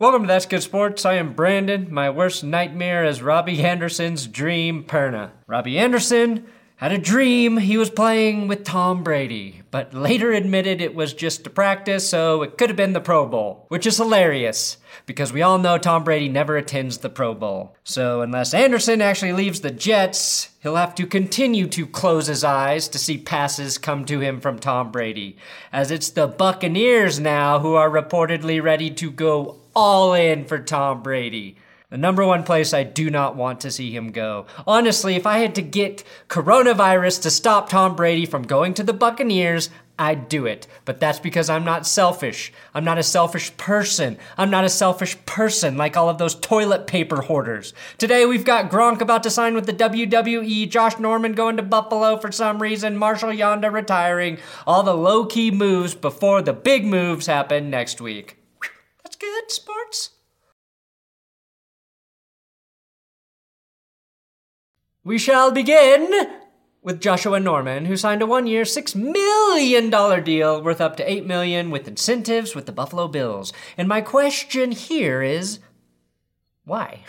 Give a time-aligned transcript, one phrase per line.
[0.00, 1.04] Welcome to That's Good Sports.
[1.04, 1.92] I am Brandon.
[1.92, 5.32] My worst nightmare is Robbie Anderson's dream Perna.
[5.48, 10.94] Robbie Anderson had a dream he was playing with Tom Brady, but later admitted it
[10.94, 14.76] was just a practice, so it could have been the Pro Bowl, which is hilarious
[15.04, 17.74] because we all know Tom Brady never attends the Pro Bowl.
[17.82, 22.86] So, unless Anderson actually leaves the Jets, he'll have to continue to close his eyes
[22.90, 25.38] to see passes come to him from Tom Brady,
[25.72, 31.04] as it's the Buccaneers now who are reportedly ready to go all in for Tom
[31.04, 31.54] Brady.
[31.88, 34.46] The number one place I do not want to see him go.
[34.66, 38.92] Honestly, if I had to get coronavirus to stop Tom Brady from going to the
[38.92, 40.66] Buccaneers, I'd do it.
[40.84, 42.52] But that's because I'm not selfish.
[42.74, 44.18] I'm not a selfish person.
[44.36, 47.72] I'm not a selfish person like all of those toilet paper hoarders.
[47.98, 52.16] Today we've got Gronk about to sign with the WWE, Josh Norman going to Buffalo
[52.16, 57.26] for some reason, Marshall Yanda retiring, all the low key moves before the big moves
[57.26, 58.37] happen next week.
[59.18, 60.10] Good, sports.
[65.02, 66.12] We shall begin
[66.82, 69.90] with Joshua Norman, who signed a one-year, $6 million
[70.22, 73.52] deal worth up to 8 million with incentives with the Buffalo Bills.
[73.76, 75.58] And my question here is,
[76.64, 77.00] why?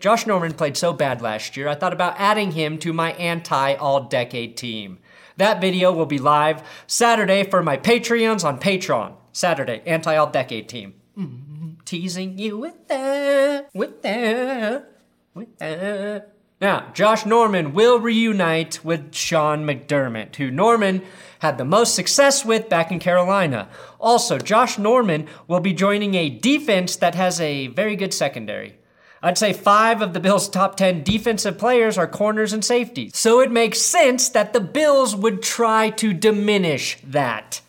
[0.00, 4.56] Josh Norman played so bad last year, I thought about adding him to my anti-all-decade
[4.56, 4.98] team.
[5.36, 9.14] That video will be live Saturday for my Patreons on Patreon.
[9.32, 10.94] Saturday, anti-all-decade team.
[11.18, 14.90] Mm, teasing you with that, with that,
[15.34, 16.32] with that.
[16.60, 21.02] Now, Josh Norman will reunite with Sean McDermott, who Norman
[21.40, 23.68] had the most success with back in Carolina.
[23.98, 28.76] Also, Josh Norman will be joining a defense that has a very good secondary.
[29.24, 33.16] I'd say five of the Bills' top 10 defensive players are corners and safeties.
[33.16, 37.60] So it makes sense that the Bills would try to diminish that,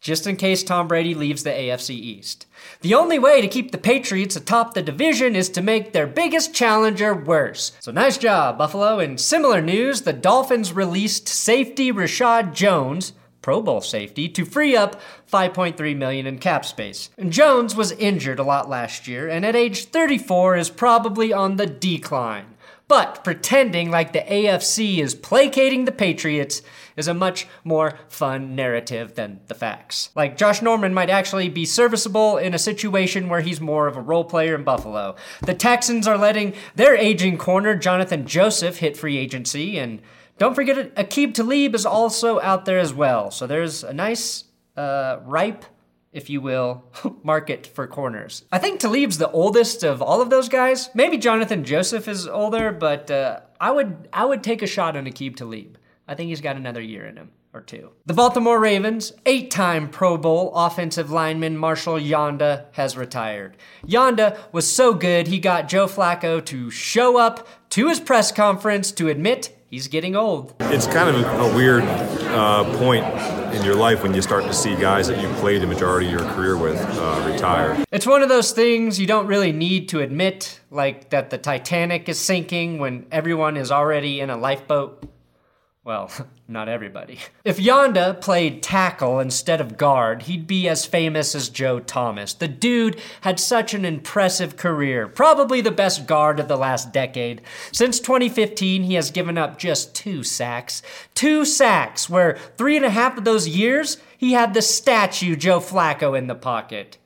[0.00, 2.46] just in case Tom Brady leaves the AFC East.
[2.80, 6.54] The only way to keep the Patriots atop the division is to make their biggest
[6.54, 7.72] challenger worse.
[7.80, 8.98] So nice job, Buffalo.
[8.98, 13.12] In similar news, the Dolphins released safety Reshad Jones,
[13.42, 15.00] Pro Bowl safety, to free up
[15.30, 17.10] 5.3 million in cap space.
[17.18, 21.56] And Jones was injured a lot last year and at age 34 is probably on
[21.56, 22.56] the decline.
[22.90, 26.60] But pretending like the AFC is placating the Patriots
[26.96, 30.10] is a much more fun narrative than the facts.
[30.16, 34.00] Like, Josh Norman might actually be serviceable in a situation where he's more of a
[34.00, 35.14] role player in Buffalo.
[35.42, 40.02] The Texans are letting their aging corner, Johnathan Joseph, hit free agency, and
[40.38, 43.30] don't forget, Aqib Talib is also out there as well.
[43.30, 44.46] So there's a nice,
[44.76, 45.64] uh, ripe
[46.12, 46.84] if you will,
[47.22, 48.44] market for corners.
[48.50, 50.90] I think Talib's the oldest of all of those guys.
[50.94, 55.06] Maybe Johnathan Joseph is older, but uh, I would I would take a shot on
[55.06, 55.78] Aqib Talib.
[56.08, 57.90] I think he's got another year in him or two.
[58.06, 63.56] The Baltimore Ravens, eight time Pro Bowl offensive lineman Marshall Yanda has retired.
[63.86, 68.92] Yanda was so good, he got Joe Flacco to show up to his press conference
[68.92, 70.54] to admit he's getting old.
[70.60, 73.04] It's kind of a, weird uh, point
[73.54, 76.12] in your life when you start to see guys that you played the majority of
[76.12, 77.82] your career with uh, retire.
[77.90, 82.08] It's one of those things you don't really need to admit, like that the Titanic
[82.08, 85.09] is sinking when everyone is already in a lifeboat.
[85.90, 86.08] Well,
[86.46, 87.18] not everybody.
[87.44, 92.32] If Yanda played tackle instead of guard, he'd be as famous as Joe Thomas.
[92.32, 97.42] The dude had such an impressive career, probably the best guard of the last decade.
[97.72, 100.80] Since 2015, he has given up just two sacks.
[101.16, 105.58] Two sacks, where three and a half of those years, he had the statue Joe
[105.58, 106.98] Flacco in the pocket.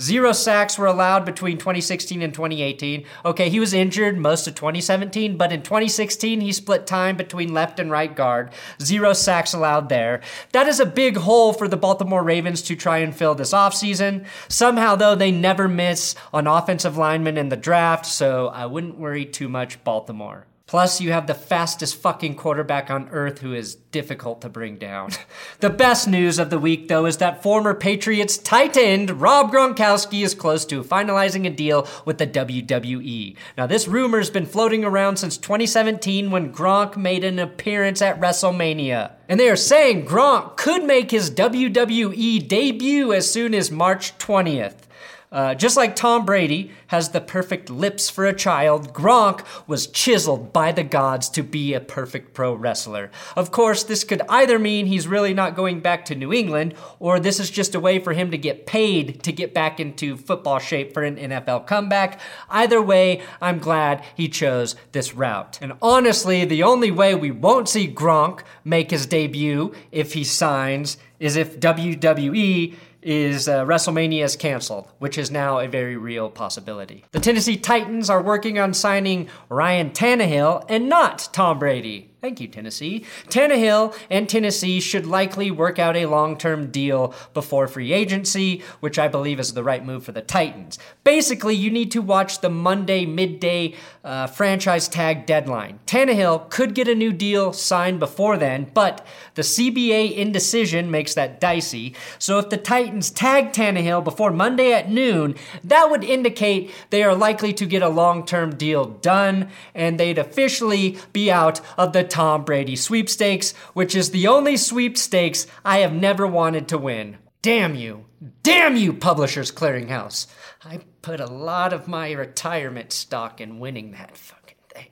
[0.00, 3.04] Zero sacks were allowed between 2016 and 2018.
[3.24, 7.78] Okay, he was injured most of 2017, but in 2016, he split time between left
[7.78, 8.50] and right guard.
[8.80, 10.22] Zero sacks allowed there.
[10.52, 14.24] That is a big hole for the Baltimore Ravens to try and fill this offseason.
[14.48, 19.26] Somehow, though, they never miss on offensive linemen in the draft, so I wouldn't worry
[19.26, 20.46] too much, Baltimore.
[20.70, 25.10] Plus, you have the fastest fucking quarterback on earth who is difficult to bring down.
[25.58, 30.22] The best news of the week, though, is that former Patriots tight end Rob Gronkowski
[30.22, 33.36] is close to finalizing a deal with the WWE.
[33.58, 39.10] Now, this rumor's been floating around since 2017 when Gronk made an appearance at WrestleMania.
[39.28, 44.86] And they are saying Gronk could make his WWE debut as soon as March 20th.
[45.32, 50.52] Uh, just like Tom Brady has the perfect lips for a child, Gronk was chiseled
[50.52, 53.12] by the gods to be a perfect pro wrestler.
[53.36, 57.20] Of course, this could either mean he's really not going back to New England, or
[57.20, 60.58] this is just a way for him to get paid to get back into football
[60.58, 62.20] shape for an NFL comeback.
[62.48, 65.60] Either way, I'm glad he chose this route.
[65.62, 70.96] And honestly, the only way we won't see Gronk make his debut if he signs
[71.20, 77.04] is if WWE is uh, WrestleMania is canceled, which is now a very real possibility.
[77.12, 82.09] The Tennessee Titans are working on signing Ryan Tannehill and not Tom Brady.
[82.20, 83.06] Thank you, Tennessee.
[83.28, 88.98] Tannehill and Tennessee should likely work out a long term deal before free agency, which
[88.98, 90.78] I believe is the right move for the Titans.
[91.02, 93.74] Basically, you need to watch the Monday midday
[94.04, 95.80] uh, franchise tag deadline.
[95.86, 101.40] Tannehill could get a new deal signed before then, but the CBA indecision makes that
[101.40, 101.94] dicey.
[102.18, 107.14] So if the Titans tag Tannehill before Monday at noon, that would indicate they are
[107.14, 112.09] likely to get a long term deal done, and they'd officially be out of the
[112.10, 117.18] Tom Brady sweepstakes, which is the only sweepstakes I have never wanted to win.
[117.42, 118.06] Damn you.
[118.42, 120.26] Damn you, Publishers Clearinghouse.
[120.62, 124.90] I put a lot of my retirement stock in winning that fucking thing.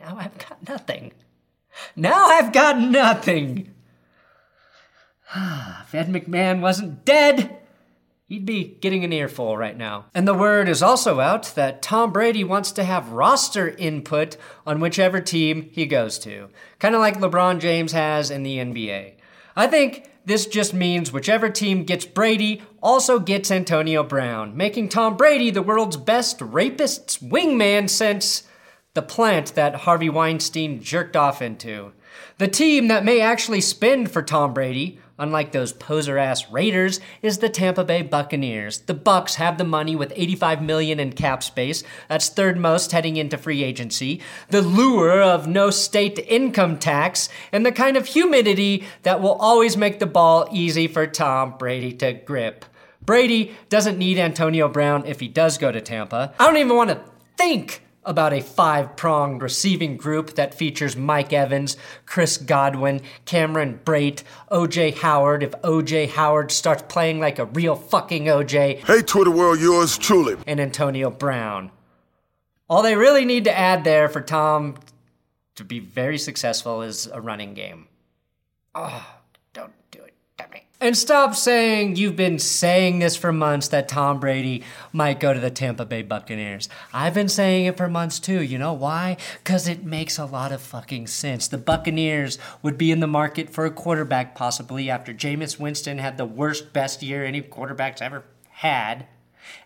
[0.00, 1.12] Now I've got nothing.
[1.94, 3.74] Now I've got nothing.
[5.34, 7.58] Ah, if Ed McMahon wasn't dead,
[8.28, 10.06] He'd be getting an earful right now.
[10.12, 14.36] And the word is also out that Tom Brady wants to have roster input
[14.66, 16.48] on whichever team he goes to,
[16.80, 19.12] kind of like LeBron James has in the NBA.
[19.54, 25.16] I think this just means whichever team gets Brady also gets Antonio Brown, making Tom
[25.16, 28.42] Brady the world's best rapist's wingman since
[28.94, 31.92] the plant that Harvey Weinstein jerked off into.
[32.38, 37.38] The team that may actually spend for Tom Brady unlike those poser ass Raiders, is
[37.38, 38.78] the Tampa Bay Buccaneers.
[38.78, 41.82] The Bucs have the money with 85 million in cap space.
[42.08, 44.20] That's third most heading into free agency.
[44.48, 49.76] The lure of no state income tax and the kind of humidity that will always
[49.76, 52.64] make the ball easy for Tom Brady to grip.
[53.04, 56.34] Brady doesn't need Antonio Brown if he does go to Tampa.
[56.38, 57.00] I don't even want to
[57.36, 61.76] think about a five pronged receiving group that features Mike Evans,
[62.06, 68.24] Chris Godwin, Cameron Brate, OJ Howard if OJ Howard starts playing like a real fucking
[68.24, 68.84] OJ.
[68.84, 70.36] Hey, Twitter world, yours truly.
[70.46, 71.70] And Antonio Brown.
[72.68, 74.76] All they really need to add there for Tom
[75.56, 77.88] to be very successful is a running game.
[78.74, 79.06] Oh,
[79.52, 80.64] don't do it, dummy.
[80.86, 84.62] And stop saying you've been saying this for months that Tom Brady
[84.92, 86.68] might go to the Tampa Bay Buccaneers.
[86.92, 88.40] I've been saying it for months too.
[88.40, 89.16] You know why?
[89.42, 91.48] Because it makes a lot of fucking sense.
[91.48, 96.18] The Buccaneers would be in the market for a quarterback possibly after Jameis Winston had
[96.18, 99.08] the worst, best year any quarterback's ever had.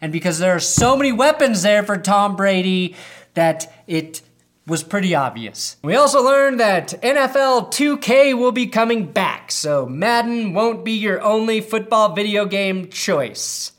[0.00, 2.96] And because there are so many weapons there for Tom Brady
[3.34, 4.22] that it
[4.70, 5.76] was pretty obvious.
[5.82, 11.20] We also learned that NFL 2K will be coming back, so Madden won't be your
[11.20, 13.72] only football video game choice.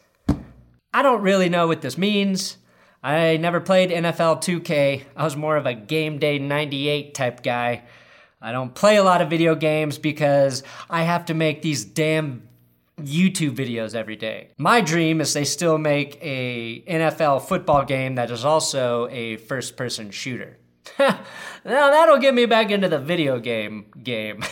[0.93, 2.57] I don't really know what this means.
[3.01, 5.03] I never played NFL 2K.
[5.15, 7.83] I was more of a game day 98 type guy.
[8.41, 12.49] I don't play a lot of video games because I have to make these damn
[12.99, 14.49] YouTube videos every day.
[14.57, 19.77] My dream is they still make a NFL football game that is also a first
[19.77, 20.57] person shooter.
[20.99, 21.19] now
[21.63, 24.43] that'll get me back into the video game game.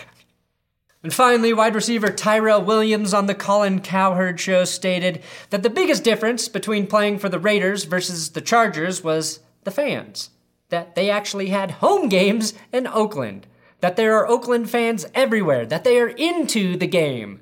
[1.03, 6.03] and finally, wide receiver Tyrell Williams on the Colin Cowherd show stated that the biggest
[6.03, 10.29] difference between playing for the Raiders versus the Chargers was the fans.
[10.69, 13.47] That they actually had home games in Oakland.
[13.81, 15.65] That there are Oakland fans everywhere.
[15.65, 17.41] That they are into the game.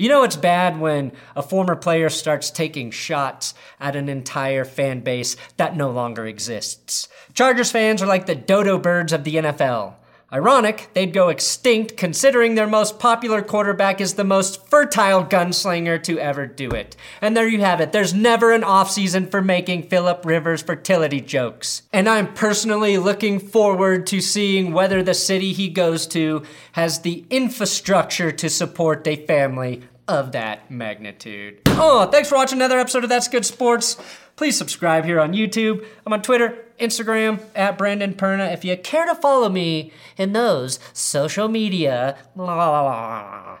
[0.00, 5.00] You know it's bad when a former player starts taking shots at an entire fan
[5.00, 7.06] base that no longer exists.
[7.34, 9.96] Chargers fans are like the dodo birds of the NFL.
[10.32, 16.20] Ironic, they'd go extinct considering their most popular quarterback is the most fertile gunslinger to
[16.20, 16.94] ever do it.
[17.20, 17.90] And there you have it.
[17.90, 21.82] There's never an offseason for making Philip Rivers fertility jokes.
[21.92, 27.24] And I'm personally looking forward to seeing whether the city he goes to has the
[27.28, 31.60] infrastructure to support a family of that magnitude.
[31.68, 33.96] Oh, thanks for watching another episode of That's Good Sports.
[34.34, 35.86] Please subscribe here on YouTube.
[36.04, 38.52] I'm on Twitter, Instagram, at Brandon Perna.
[38.52, 43.58] If you care to follow me in those social media, blah, blah, blah.